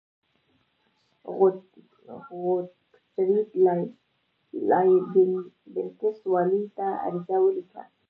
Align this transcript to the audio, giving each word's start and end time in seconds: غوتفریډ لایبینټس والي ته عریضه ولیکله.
غوتفریډ 2.41 3.49
لایبینټس 4.69 6.17
والي 6.33 6.63
ته 6.77 6.87
عریضه 7.03 7.37
ولیکله. 7.41 7.83